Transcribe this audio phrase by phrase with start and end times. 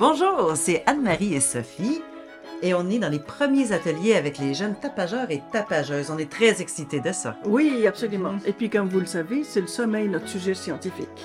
[0.00, 2.00] Bonjour, c'est Anne-Marie et Sophie.
[2.62, 6.10] Et on est dans les premiers ateliers avec les jeunes tapageurs et tapageuses.
[6.10, 7.36] On est très excités de ça.
[7.44, 8.36] Oui, absolument.
[8.46, 11.22] Et puis, comme vous le savez, c'est le sommeil, notre sujet scientifique.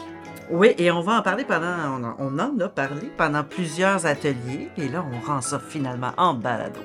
[0.51, 2.01] Oui, et on va en parler pendant.
[2.19, 4.69] On en, a parlé pendant plusieurs ateliers.
[4.75, 6.81] Et là, on rend ça finalement en balado.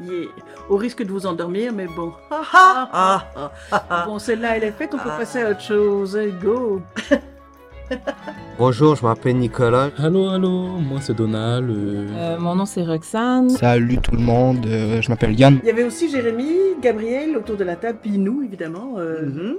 [0.00, 0.28] Yeah.
[0.70, 2.14] Au risque de vous endormir, mais bon.
[2.30, 3.24] Ah, ah,
[3.70, 4.04] ah, ah.
[4.06, 6.18] Bon, celle-là, elle est faite, on peut passer à autre chose.
[6.40, 6.80] Go!
[8.58, 9.90] Bonjour, je m'appelle Nicolas.
[9.98, 11.70] Allô, allô, moi c'est Donald.
[11.70, 13.50] euh, Euh, mon nom c'est Roxane.
[13.50, 15.60] Salut tout le monde, euh, je m'appelle Yann.
[15.62, 16.50] Il y avait aussi Jérémy,
[16.82, 19.56] Gabriel autour de la table, puis nous, évidemment, euh, Mhm.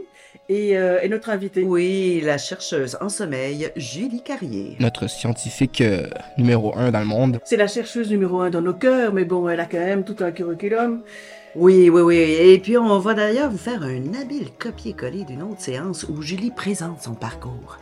[0.50, 1.64] et, euh, et notre invité.
[1.64, 4.76] Oui, la chercheuse en sommeil, Julie Carrier.
[4.80, 6.08] Notre scientifique euh,
[6.38, 7.40] numéro un dans le monde.
[7.46, 10.18] C'est la chercheuse numéro un dans nos cœurs, mais bon, elle a quand même tout
[10.24, 11.02] un curriculum.
[11.56, 12.16] Oui, oui, oui.
[12.18, 16.52] Et puis, on va d'ailleurs vous faire un habile copier-coller d'une autre séance où Julie
[16.52, 17.80] présente son parcours.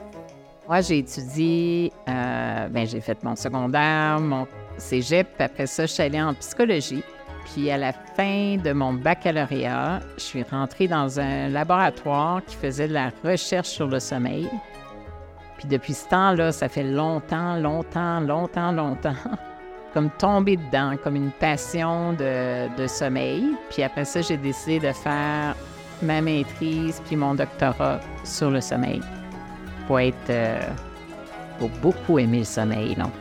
[0.67, 4.45] Moi, j'ai étudié, euh, ben, j'ai fait mon secondaire, mon
[4.77, 7.03] cégep, après ça, je suis allée en psychologie.
[7.45, 12.89] Puis à la fin de mon baccalauréat, je suis rentrée dans un laboratoire qui faisait
[12.89, 14.49] de la recherche sur le sommeil.
[15.57, 19.15] Puis depuis ce temps-là, ça fait longtemps, longtemps, longtemps, longtemps,
[19.93, 23.55] comme tomber dedans, comme une passion de, de sommeil.
[23.69, 25.55] Puis après ça, j'ai décidé de faire
[26.01, 29.01] ma maîtrise puis mon doctorat sur le sommeil
[29.87, 30.15] faut être.
[30.29, 30.59] euh,
[31.59, 33.11] faut beaucoup aimer le sommeil, non?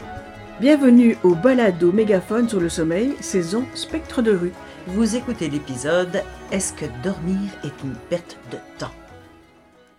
[0.61, 4.53] Bienvenue au balado mégaphone sur le sommeil, saison Spectre de rue.
[4.87, 6.23] Vous écoutez l'épisode
[6.53, 8.93] Est-ce que dormir est une perte de temps?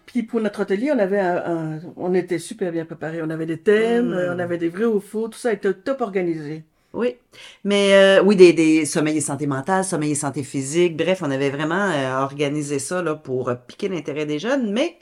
[0.06, 1.38] Puis pour notre atelier, on avait un,
[1.76, 3.22] un- on était super bien préparés.
[3.22, 4.34] On avait des thèmes, Mm.
[4.36, 6.64] on avait des vrais ou faux, tout ça était top organisé.
[6.94, 7.16] Oui.
[7.64, 10.96] Mais euh, oui, des, des sommeil et santé mentale, sommeil et santé physique.
[10.98, 14.98] Bref, on avait vraiment euh, organisé ça là, pour piquer l'intérêt des jeunes, mais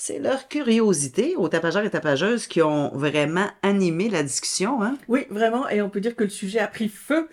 [0.00, 4.80] c'est leur curiosité aux tapageurs et tapageuses qui ont vraiment animé la discussion.
[4.80, 4.96] Hein?
[5.08, 7.28] Oui, vraiment, et on peut dire que le sujet a pris feu,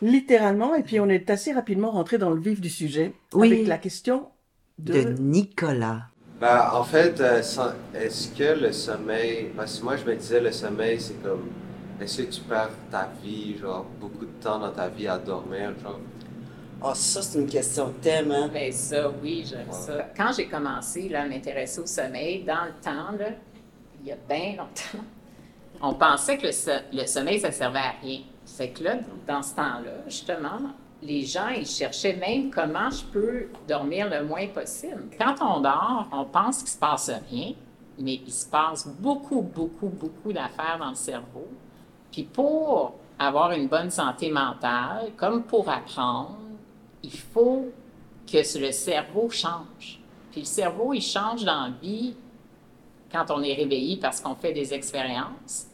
[0.00, 3.52] littéralement, et puis on est assez rapidement rentré dans le vif du sujet Oui.
[3.52, 4.28] avec la question
[4.78, 4.94] de.
[4.94, 6.04] De Nicolas.
[6.40, 7.42] Ben, en fait, euh,
[7.94, 9.50] est-ce que le sommeil.
[9.54, 11.48] Parce que moi, je me disais, le sommeil, c'est comme.
[12.00, 15.72] Est-ce que tu perds ta vie, genre, beaucoup de temps dans ta vie à dormir,
[15.82, 16.00] genre?
[16.82, 18.48] Ah, ça, c'est une question tellement.
[18.48, 20.08] Ben ça, oui, j'aime ça.
[20.16, 23.28] Quand j'ai commencé là, à m'intéresser au sommeil, dans le temps, là,
[24.00, 25.04] il y a bien longtemps,
[25.82, 28.20] on pensait que le, so- le sommeil, ça servait à rien.
[28.44, 30.60] C'est que là, dans ce temps-là, justement,
[31.02, 35.04] les gens, ils cherchaient même comment je peux dormir le moins possible.
[35.18, 37.52] Quand on dort, on pense qu'il se passe rien,
[37.98, 41.48] mais il se passe beaucoup, beaucoup, beaucoup d'affaires dans le cerveau.
[42.12, 46.36] Puis pour avoir une bonne santé mentale, comme pour apprendre,
[47.02, 47.66] il faut
[48.26, 50.00] que le cerveau change.
[50.32, 52.14] Puis le cerveau, il change dans la vie
[53.10, 55.66] quand on est réveillé parce qu'on fait des expériences.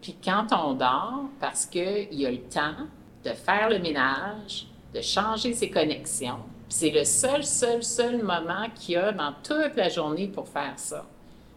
[0.00, 2.86] Puis quand on dort, parce qu'il y a le temps
[3.24, 6.40] de faire le ménage, de changer ses connexions.
[6.68, 10.74] C'est le seul, seul, seul moment qu'il y a dans toute la journée pour faire
[10.76, 11.06] ça.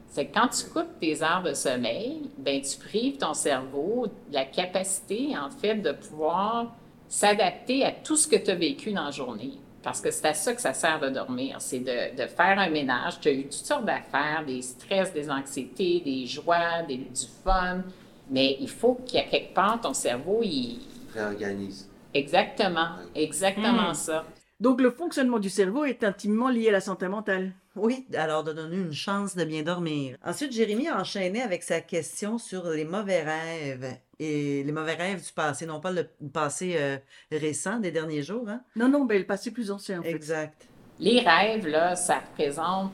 [0.10, 4.46] C'est quand tu coupes tes heures de sommeil, ben tu prives ton cerveau de la
[4.46, 6.74] capacité, en fait, de pouvoir
[7.10, 9.52] s'adapter à tout ce que tu as vécu dans la journée.
[9.84, 12.70] Parce que c'est à ça que ça sert de dormir, c'est de, de faire un
[12.70, 13.20] ménage.
[13.20, 17.84] Tu as eu toutes sortes d'affaires, des stress, des anxiétés, des joies, des- du fun,
[18.32, 20.80] mais il faut qu'à quelque part, ton cerveau, il...
[21.14, 21.88] Réorganise.
[22.16, 23.94] Exactement, exactement Hmm.
[23.94, 24.26] ça.
[24.60, 27.54] Donc le fonctionnement du cerveau est intimement lié à la santé mentale.
[27.76, 30.18] Oui, alors de donner une chance de bien dormir.
[30.24, 33.98] Ensuite, Jérémy a enchaîné avec sa question sur les mauvais rêves.
[34.18, 36.98] Et les mauvais rêves du passé, non pas le passé euh,
[37.32, 38.48] récent des derniers jours.
[38.48, 38.62] Hein?
[38.76, 40.12] Non, non, ben le passé plus ancien en fait.
[40.12, 40.68] Exact.
[41.00, 42.92] Les rêves, là, ça représente,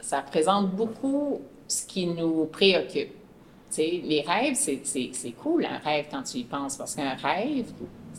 [0.00, 3.10] ça représente beaucoup ce qui nous préoccupe.
[3.70, 6.94] Tu sais, les rêves, c'est, c'est, c'est cool, un rêve, quand tu y penses, parce
[6.94, 7.70] qu'un rêve,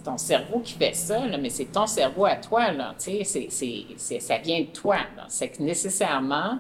[0.03, 2.65] ton cerveau qui fait ça, mais c'est ton cerveau à toi,
[2.99, 4.97] tu sais, ça vient de toi.
[5.27, 6.59] C'est que nécessairement,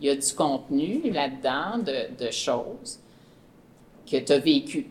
[0.00, 2.98] il y a du contenu là-dedans de, choses
[4.10, 4.86] que tu as vécues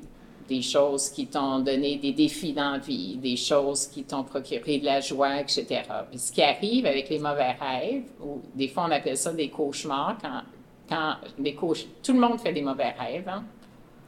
[0.48, 4.80] des choses qui t'ont donné des défis dans la vie, des choses qui t'ont procuré
[4.80, 5.84] de la joie, etc.
[6.16, 10.18] Ce qui arrive avec les mauvais rêves, ou des fois on appelle ça des cauchemars,
[10.20, 10.42] quand,
[10.90, 11.86] quand des cauch...
[12.02, 13.44] tout le monde fait des mauvais rêves, hein?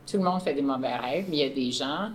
[0.09, 2.09] tout le monde fait des mauvais rêves, mais il y a des gens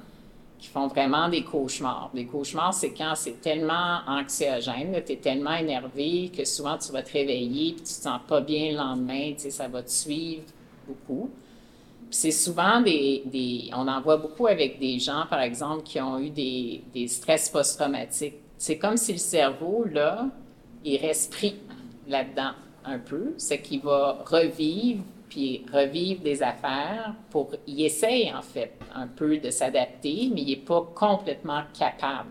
[0.58, 2.10] qui font vraiment des cauchemars.
[2.14, 7.02] Des cauchemars, c'est quand c'est tellement anxiogène, tu es tellement énervé que souvent tu vas
[7.02, 9.90] te réveiller puis tu te sens pas bien le lendemain, tu sais, ça va te
[9.90, 10.42] suivre
[10.86, 11.30] beaucoup.
[12.10, 16.18] C'est souvent des, des- On en voit beaucoup avec des gens, par exemple, qui ont
[16.18, 18.36] eu des, des stress post-traumatiques.
[18.56, 20.28] C'est comme si le cerveau, là,
[20.84, 21.36] il reste
[22.08, 22.52] là-dedans
[22.84, 23.34] un peu.
[23.36, 25.02] C'est qu'il va revivre
[25.36, 27.50] puis revivre des affaires pour.
[27.66, 32.30] Il essaye, en fait, un peu de s'adapter, mais il n'est pas complètement capable.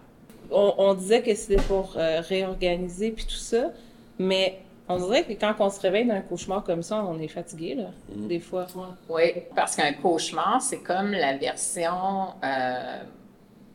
[0.50, 3.70] On, on disait que c'était pour euh, réorganiser puis tout ça,
[4.18, 4.60] mais
[4.90, 7.90] on dirait que quand on se réveille d'un cauchemar comme ça, on est fatigué, là,
[8.10, 8.66] des fois.
[9.08, 13.04] Oui, parce qu'un cauchemar, c'est comme la version euh,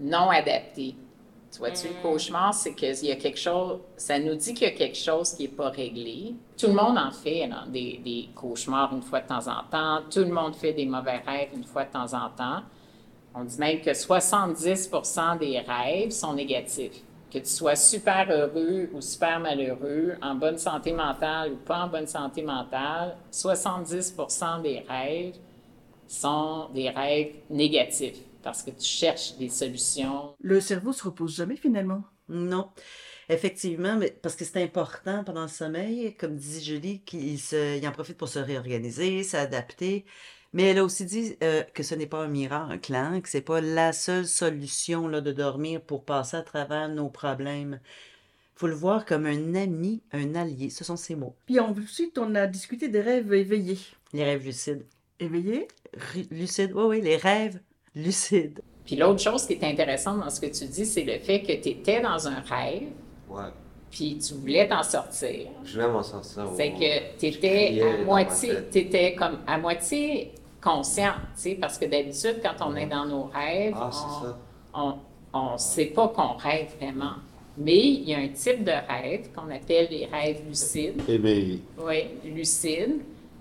[0.00, 0.96] non adaptée.
[1.52, 4.70] Tu vois-tu, le cauchemar, c'est qu'il y a quelque chose, ça nous dit qu'il y
[4.70, 6.34] a quelque chose qui n'est pas réglé.
[6.56, 10.02] Tout le monde en fait, des, des cauchemars une fois de temps en temps.
[10.08, 12.62] Tout le monde fait des mauvais rêves une fois de temps en temps.
[13.34, 17.02] On dit même que 70% des rêves sont négatifs.
[17.32, 21.88] Que tu sois super heureux ou super malheureux, en bonne santé mentale ou pas en
[21.88, 25.34] bonne santé mentale, 70% des rêves
[26.06, 30.34] sont des rêves négatifs parce que tu cherches des solutions.
[30.40, 32.02] Le cerveau se repose jamais finalement.
[32.28, 32.70] Non.
[33.28, 37.86] Effectivement, mais parce que c'est important pendant le sommeil, comme dit Julie, qu'il se, il
[37.86, 40.04] en profite pour se réorganiser, s'adapter.
[40.52, 43.40] Mais elle a aussi dit euh, que ce n'est pas un miracle, hein, que c'est
[43.40, 47.78] pas la seule solution là, de dormir pour passer à travers nos problèmes.
[48.56, 50.68] faut le voir comme un ami, un allié.
[50.68, 51.36] Ce sont ses mots.
[51.46, 53.78] Puis ensuite, on a discuté des rêves éveillés.
[54.12, 54.86] Les rêves lucides.
[55.20, 55.68] Éveillés?
[56.32, 57.60] Lucides, oui, oui, les rêves
[57.94, 58.60] lucides.
[58.84, 61.52] Puis l'autre chose qui est intéressante dans ce que tu dis, c'est le fait que
[61.52, 62.88] tu étais dans un rêve,
[63.28, 63.44] Ouais.
[63.90, 65.46] puis tu voulais t'en sortir.
[65.64, 66.48] Je vais m'en sortir.
[66.56, 71.84] C'est que tu étais à moitié, t'étais comme à moitié conscient, tu sais, parce que
[71.86, 74.38] d'habitude, quand on est dans nos rêves, Ah, c'est ça.
[74.74, 74.94] on
[75.32, 77.12] on ne sait pas qu'on rêve vraiment.
[77.56, 81.00] Mais il y a un type de rêve qu'on appelle les rêves lucides.
[81.08, 81.60] Éveillé.
[81.78, 82.96] Oui, lucide,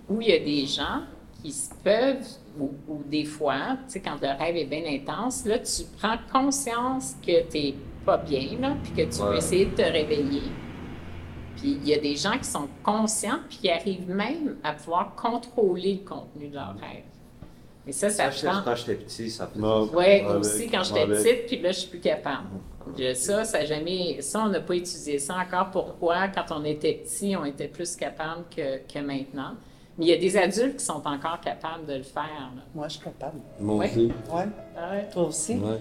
[0.08, 1.02] où il y a des gens
[1.42, 2.26] qui se peuvent,
[2.60, 6.18] ou, ou des fois, tu sais, quand le rêve est bien intense, là, tu prends
[6.32, 7.76] conscience que tu n'es
[8.06, 9.38] pas bien, là, puis que tu veux Ouais.
[9.38, 10.42] essayer de te réveiller.
[11.58, 15.14] Puis il y a des gens qui sont conscients, puis qui arrivent même à pouvoir
[15.16, 17.04] contrôler le contenu de leur rêve.
[17.86, 18.62] Mais ça, ça, Ça, prend.
[18.64, 19.82] quand j'étais petit, ça faisait ça.
[19.94, 22.48] Oui, aussi quand j'étais petite, puis là, je suis plus capable.
[22.98, 24.22] Je- Ça, ça jamais.
[24.22, 25.70] Ça, on n'a pas étudié ça encore.
[25.72, 29.54] Pourquoi, quand on était petit, on était plus capable que, que maintenant?
[30.00, 32.24] Mais il y a des adultes qui sont encore capables de le faire.
[32.56, 32.62] là.
[32.74, 33.40] Moi, je suis capable.
[33.60, 33.90] Mon Ouais.
[33.90, 34.08] Dieu.
[34.32, 34.46] Ouais.
[34.78, 35.10] Ah ouais.
[35.12, 35.56] Toi aussi.
[35.58, 35.80] Ouais.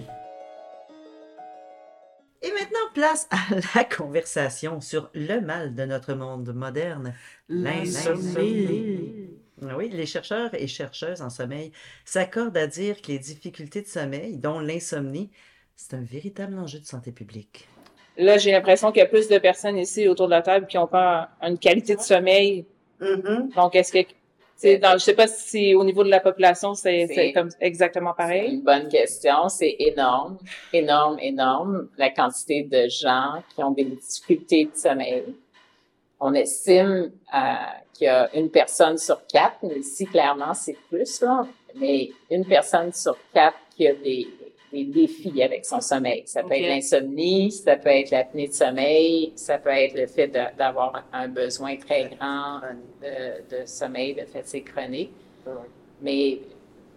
[2.41, 3.37] Et maintenant, place à
[3.75, 7.13] la conversation sur le mal de notre monde moderne,
[7.47, 9.29] l'insomnie.
[9.61, 11.71] Oui, les chercheurs et chercheuses en sommeil
[12.05, 15.31] s'accordent à dire que les difficultés de sommeil, dont l'insomnie,
[15.75, 17.67] c'est un véritable enjeu de santé publique.
[18.17, 20.77] Là, j'ai l'impression qu'il y a plus de personnes ici autour de la table qui
[20.77, 22.65] ont pas une qualité de sommeil.
[23.55, 27.49] Donc, est-ce que, dans, je sais pas si au niveau de la population, c'est comme
[27.61, 28.55] exactement pareil.
[28.55, 29.47] une bonne question.
[29.49, 30.37] C'est énorme,
[30.73, 35.23] énorme, énorme, la quantité de gens qui ont des difficultés de sommeil.
[36.19, 37.39] On estime euh,
[37.93, 42.45] qu'il y a une personne sur quatre, mais ici, clairement, c'est plus, là, mais une
[42.45, 44.27] personne sur quatre qui a des,
[44.71, 46.23] des défis avec son sommeil.
[46.25, 50.27] Ça peut être l'insomnie, ça peut être l'apnée de sommeil, ça peut être le fait
[50.27, 52.61] d'avoir un besoin très grand
[53.01, 55.11] de, de sommeil, de fatigue chronique.
[56.01, 56.39] Mais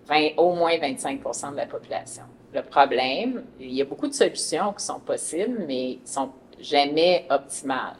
[0.06, 2.24] 20 au moins 25% de la population.
[2.52, 6.30] Le problème, il y a beaucoup de solutions qui sont possibles, mais qui sont
[6.60, 7.96] jamais optimales.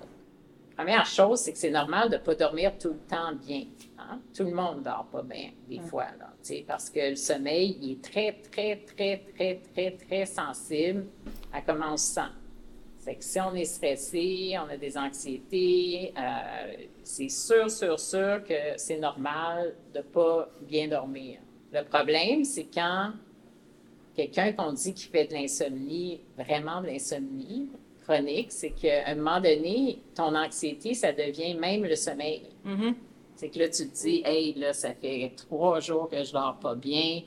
[0.76, 3.64] Première chose, c'est que c'est normal de ne pas dormir tout le temps bien.
[3.98, 4.20] Hein?
[4.34, 6.32] Tout le monde ne dort pas bien, des fois, là,
[6.66, 11.06] parce que le sommeil il est très, très, très, très, très, très sensible
[11.52, 12.30] à comment on se sent.
[12.98, 18.44] C'est que si on est stressé, on a des anxiétés, euh, c'est sûr, sûr, sûr
[18.44, 21.40] que c'est normal de ne pas bien dormir.
[21.72, 23.12] Le problème, c'est quand
[24.14, 27.70] quelqu'un qu'on dit qui fait de l'insomnie, vraiment de l'insomnie
[28.04, 32.42] chronique, c'est qu'à un moment donné, ton anxiété, ça devient même le sommeil.
[32.64, 32.94] Mhm.
[33.42, 36.56] C'est que là, tu te dis, hey, là, ça fait trois jours que je dors
[36.60, 37.22] pas bien.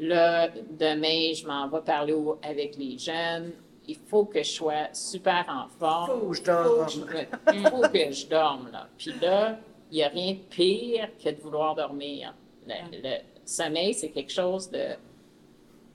[0.00, 3.52] Là, demain, je m'en vais parler au- avec les jeunes.
[3.86, 6.20] Il faut que je sois super en forme.
[6.22, 6.66] Faut que je dorme.
[6.66, 8.88] Faut que je- Il faut que je dorme, là.
[8.98, 9.60] Puis là,
[9.92, 12.34] il n'y a rien de pire que de vouloir dormir.
[12.66, 14.86] Le, le sommeil, c'est quelque chose de.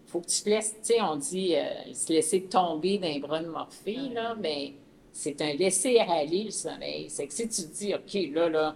[0.08, 3.41] faut que tu te laisses, tu sais, on dit euh, se laisser tomber les bras
[3.44, 4.72] de Morphée, là, mais
[5.12, 7.10] c'est un laisser-aller, le sommeil.
[7.10, 8.75] C'est que si tu te dis, OK, là, là,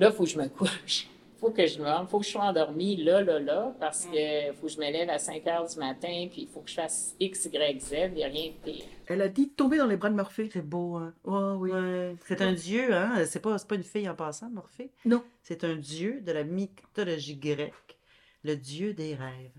[0.00, 1.06] là, il faut que je me couche.
[1.36, 4.52] Il faut que je me faut que je sois endormie là, là, là, parce que
[4.60, 6.74] faut que je me lève à 5 heures du matin, puis il faut que je
[6.74, 8.84] fasse X, Y, Z, il n'y a rien de pire.
[9.06, 10.50] Elle a dit tomber dans les bras de Morphée.
[10.52, 11.14] C'est beau, hein?
[11.24, 11.70] Oh oui.
[11.70, 12.14] Ouais.
[12.26, 13.24] C'est un dieu, hein?
[13.24, 14.90] C'est pas, c'est pas une fille en passant, Morphée.
[15.06, 15.24] Non.
[15.42, 17.98] C'est un dieu de la mythologie grecque,
[18.42, 19.52] le dieu des rêves.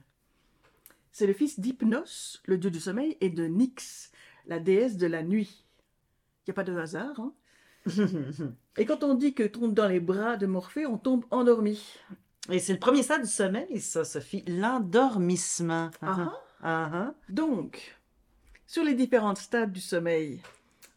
[1.11, 4.11] C'est le fils d'Hypnos, le dieu du sommeil, et de Nyx,
[4.45, 5.65] la déesse de la nuit.
[6.41, 7.33] Il n'y a pas de hasard, hein?
[8.77, 11.83] Et quand on dit que tombe dans les bras de Morphée, on tombe endormi.
[12.49, 15.91] Et c'est le premier stade du sommeil, ça, Sophie, l'endormissement.
[16.01, 17.13] Ah Ah ah.
[17.29, 17.97] Donc,
[18.67, 20.41] sur les différents stades du sommeil,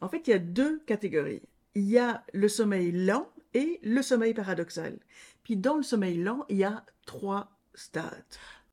[0.01, 1.43] en fait, il y a deux catégories.
[1.75, 4.99] Il y a le sommeil lent et le sommeil paradoxal.
[5.43, 8.25] Puis dans le sommeil lent, il y a trois stades.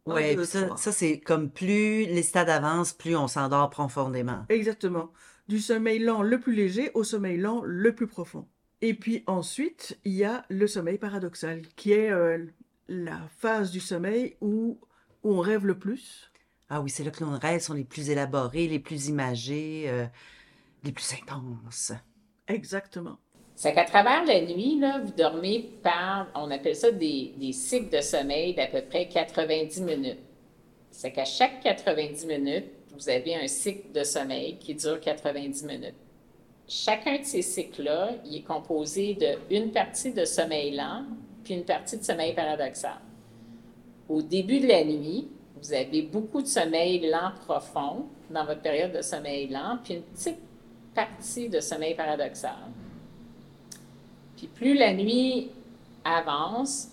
[0.05, 4.45] Puis ça, ça c'est comme plus les stades avancent, plus on s'endort profondément.
[4.49, 5.11] Exactement.
[5.51, 8.47] Du sommeil lent le plus léger au sommeil lent le plus profond.
[8.79, 12.45] Et puis ensuite, il y a le sommeil paradoxal, qui est euh,
[12.87, 14.79] la phase du sommeil où,
[15.23, 16.31] où on rêve le plus.
[16.69, 20.05] Ah oui, c'est là que nos rêves sont les plus élaborés, les plus imagés, euh,
[20.85, 21.91] les plus intenses.
[22.47, 23.17] Exactement.
[23.53, 27.93] C'est qu'à travers la nuit, là, vous dormez par, on appelle ça des, des cycles
[27.93, 30.19] de sommeil d'à peu près 90 minutes.
[30.91, 35.95] C'est qu'à chaque 90 minutes, vous avez un cycle de sommeil qui dure 90 minutes.
[36.67, 39.17] Chacun de ces cycles-là, est composé
[39.49, 41.05] d'une partie de sommeil lent
[41.43, 42.99] puis une partie de sommeil paradoxal.
[44.07, 45.27] Au début de la nuit,
[45.59, 50.03] vous avez beaucoup de sommeil lent profond dans votre période de sommeil lent, puis une
[50.03, 50.39] petite
[50.93, 52.69] partie de sommeil paradoxal.
[54.37, 55.49] Puis plus la nuit
[56.03, 56.89] avance,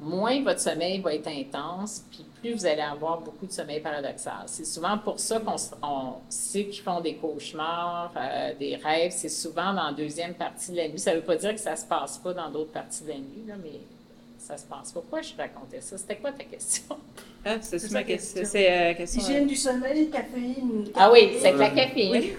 [0.00, 4.44] moins votre sommeil va être intense, puis plus vous allez avoir beaucoup de sommeil paradoxal.
[4.46, 9.12] C'est souvent pour ça qu'on s- on, ceux qui font des cauchemars, euh, des rêves,
[9.14, 10.98] c'est souvent dans la deuxième partie de la nuit.
[11.00, 13.08] Ça ne veut pas dire que ça ne se passe pas dans d'autres parties de
[13.08, 13.80] la nuit, là, mais
[14.38, 15.00] ça se passe pas.
[15.00, 15.98] Pourquoi je racontais ça?
[15.98, 16.96] C'était quoi ta question?
[17.44, 18.40] Ah, c'est ma question.
[18.42, 18.60] question.
[18.60, 19.20] C'est euh, question.
[19.22, 20.86] Hygiène du sommeil, caféine.
[20.94, 22.12] Ah oui, c'est que la caféine.
[22.12, 22.32] Oui.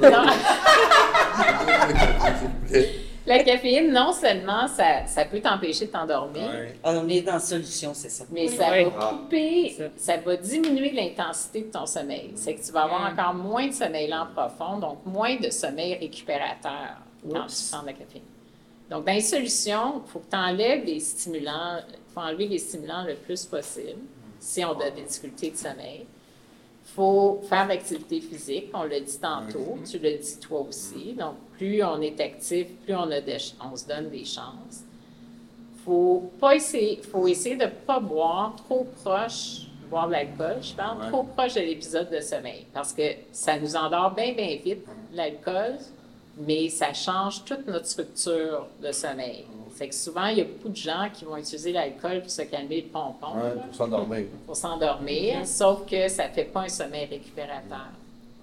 [3.24, 6.50] La caféine, non seulement ça, ça peut t'empêcher de t'endormir,
[6.82, 8.24] Ah, on est dans solution, c'est ça.
[8.32, 9.84] mais ça va couper, Ça.
[9.96, 12.32] ça va diminuer l'intensité de ton sommeil.
[12.34, 13.12] C'est que tu vas avoir Mm.
[13.18, 17.86] encore moins de sommeil lent profond, donc moins de sommeil récupérateur quand tu prends de
[17.86, 18.22] la caféine.
[18.90, 22.58] Donc, dans les solutions, il faut que tu enlèves les stimulants, il faut enlever les
[22.58, 24.00] stimulants le plus possible
[24.40, 26.06] si on a des difficultés de sommeil.
[26.92, 31.14] Il faut faire de l'activité physique, on l'a dit tantôt, tu l'as dit toi aussi.
[31.14, 34.84] Donc, plus on est actif, plus on, a des ch- on se donne des chances.
[35.86, 40.98] faut pas essayer, faut essayer de pas boire trop proche, boire de l'alcool, je parle,
[41.08, 44.84] trop proche de l'épisode de sommeil, parce que ça nous endort bien, bien vite,
[45.14, 45.78] l'alcool,
[46.38, 49.44] mais ça change toute notre structure de sommeil.
[49.74, 52.42] C'est que souvent, il y a beaucoup de gens qui vont utiliser l'alcool pour se
[52.42, 54.24] calmer le pompon, Ouais, pour s'endormir.
[54.46, 57.88] pour s'endormir, sauf que ça fait pas un sommeil récupérateur.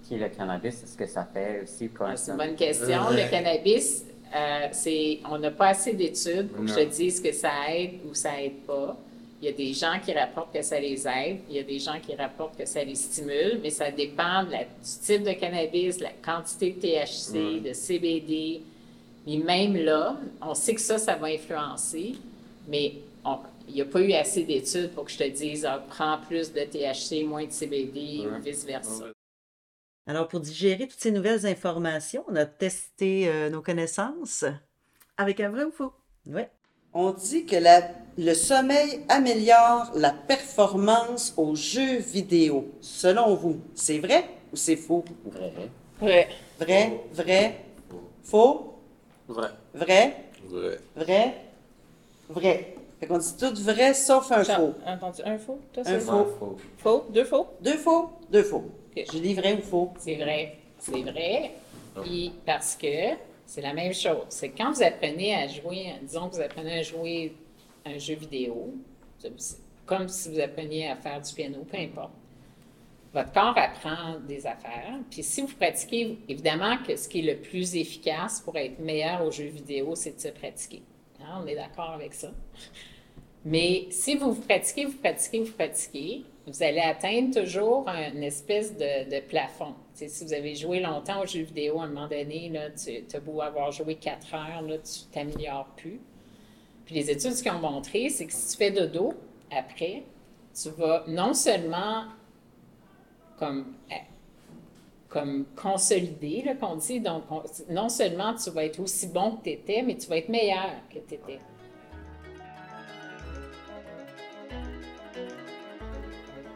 [0.07, 3.09] Puis le cannabis, est-ce que ça fait aussi pour Ah, un C'est une bonne question.
[3.11, 4.03] Le cannabis,
[4.35, 7.99] euh, c'est, on n'a pas assez d'études pour que je te dise que ça aide
[8.09, 8.97] ou ça aide pas.
[9.41, 11.79] Il y a des gens qui rapportent que ça les aide, il y a des
[11.79, 15.31] gens qui rapportent que ça les stimule, mais ça dépend de la- du type de
[15.31, 18.61] cannabis, de la quantité de THC, de CBD.
[19.25, 22.15] Mais même là, on sait que ça, ça va influencer,
[22.67, 25.81] mais on- il n'y a pas eu assez d'études pour que je te dise, ah,
[25.87, 29.05] prends plus de THC, moins de CBD ou vice-versa.
[30.07, 34.43] Alors, pour digérer toutes ces nouvelles informations, on a testé euh, nos connaissances.
[35.17, 35.93] Avec un vrai ou faux?
[36.25, 36.41] Oui.
[36.93, 42.67] On dit que la- le sommeil améliore la performance aux jeux vidéo.
[42.81, 45.05] Selon vous, c'est vrai ou c'est faux?
[46.01, 46.27] Ouais.
[46.59, 47.59] Vrai, vrai,
[48.23, 48.73] faux,
[49.27, 49.49] Vrai.
[49.73, 50.15] vrai,
[50.45, 50.75] Vrai.
[50.95, 51.33] vrai,
[52.29, 52.75] vrai.
[52.99, 54.73] Fait qu'on dit tout vrai sauf un faux.
[54.85, 56.25] J'ai entendu un faux, toi, Un faux.
[56.39, 56.57] Faux.
[56.77, 57.05] Faux?
[57.11, 57.47] Deux faux?
[57.61, 58.63] Deux faux, deux faux.
[58.95, 59.93] Je dis vrai ou faux?
[59.99, 61.51] C'est vrai, c'est vrai.
[62.03, 62.87] Puis parce que
[63.49, 64.25] c'est la même chose.
[64.29, 67.33] C'est quand vous apprenez à jouer, disons que vous apprenez à jouer
[67.83, 68.75] un jeu vidéo,
[69.87, 72.11] comme si vous appreniez à faire du piano, peu importe.
[73.11, 74.99] Votre corps apprend des affaires.
[75.09, 79.25] Puis si vous pratiquez, évidemment que ce qui est le plus efficace pour être meilleur
[79.25, 80.83] au jeu vidéo, c'est de se pratiquer.
[81.19, 82.31] Hein, On est d'accord avec ça?
[83.45, 88.23] Mais si vous vous pratiquez, vous pratiquez, vous pratiquez, vous allez atteindre toujours un- une
[88.23, 89.75] espèce de, de plafond.
[89.93, 93.19] Si vous avez joué longtemps aux jeux vidéo, à un moment donné, là, tu as
[93.19, 95.99] beau avoir joué quatre heures, là, tu t'améliores plus.
[96.85, 99.13] Puis les études qu'ils ont montré, c'est que si tu fais dodo
[99.51, 100.03] après,
[100.59, 102.05] tu vas non seulement
[103.37, 103.95] comme, euh,
[105.07, 107.43] comme consolider, là, qu'on dit, donc on-
[107.73, 110.71] non seulement tu vas être aussi bon que tu étais, mais tu vas être meilleur
[110.89, 111.39] que tu étais.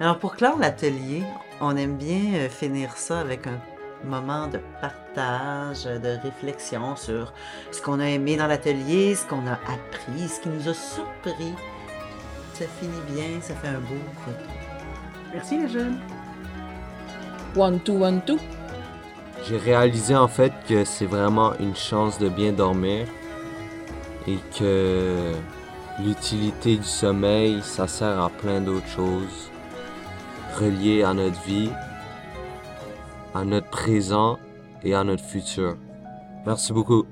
[0.04, 1.24] Alors, pour clore l'atelier,
[1.62, 3.58] on aime bien euh, finir ça avec un
[4.04, 7.32] moment de partage, de réflexion sur
[7.72, 11.54] ce qu'on a aimé dans l'atelier, ce qu'on a appris, ce qui nous a surpris.
[12.54, 13.96] Ça finit bien, ça fait un beau
[14.28, 14.54] retour.
[15.34, 15.98] Merci les jeunes.
[17.56, 18.40] One, two, one, two.
[19.48, 23.08] J'ai réalisé en fait que c'est vraiment une chance de bien dormir
[24.28, 25.32] et que
[26.02, 29.50] l'utilité du sommeil, ça sert à plein d'autres choses,
[30.54, 31.70] reliées à notre vie,
[33.34, 34.38] à notre présent
[34.84, 35.78] et à notre futur.
[36.46, 37.06] Merci beaucoup.